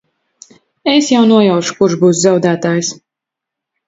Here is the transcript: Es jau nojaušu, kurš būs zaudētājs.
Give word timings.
Es 0.93 1.09
jau 1.13 1.19
nojaušu, 1.31 1.75
kurš 1.81 1.97
būs 2.05 2.21
zaudētājs. 2.23 2.91